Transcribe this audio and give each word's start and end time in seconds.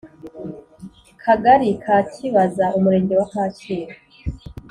Kagari 1.23 1.69
ka 1.83 1.97
Kibaza 2.11 2.65
Umurenge 2.77 3.13
wa 3.19 3.27
Kacyiru 3.33 3.95